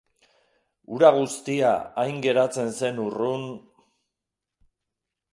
[0.93, 3.43] Hura guztia hain geratzen zen urrun...